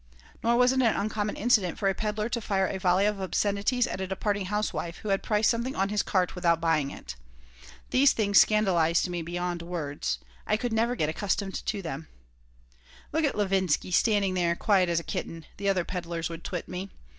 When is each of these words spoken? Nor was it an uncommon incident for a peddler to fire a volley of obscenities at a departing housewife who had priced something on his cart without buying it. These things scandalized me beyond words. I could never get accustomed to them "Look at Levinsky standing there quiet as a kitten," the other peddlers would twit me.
Nor 0.41 0.57
was 0.57 0.71
it 0.71 0.77
an 0.81 0.95
uncommon 0.95 1.35
incident 1.35 1.77
for 1.77 1.87
a 1.87 1.93
peddler 1.93 2.27
to 2.27 2.41
fire 2.41 2.65
a 2.65 2.79
volley 2.79 3.05
of 3.05 3.21
obscenities 3.21 3.85
at 3.85 4.01
a 4.01 4.07
departing 4.07 4.45
housewife 4.45 4.97
who 4.97 5.09
had 5.09 5.21
priced 5.21 5.51
something 5.51 5.75
on 5.75 5.89
his 5.89 6.01
cart 6.01 6.33
without 6.33 6.59
buying 6.59 6.89
it. 6.89 7.15
These 7.91 8.11
things 8.13 8.41
scandalized 8.41 9.07
me 9.09 9.21
beyond 9.21 9.61
words. 9.61 10.17
I 10.47 10.57
could 10.57 10.73
never 10.73 10.95
get 10.95 11.09
accustomed 11.09 11.63
to 11.67 11.81
them 11.83 12.07
"Look 13.11 13.25
at 13.25 13.35
Levinsky 13.37 13.91
standing 13.91 14.33
there 14.33 14.55
quiet 14.55 14.89
as 14.89 14.99
a 14.99 15.03
kitten," 15.03 15.45
the 15.57 15.69
other 15.69 15.85
peddlers 15.85 16.29
would 16.29 16.43
twit 16.43 16.67
me. 16.67 16.89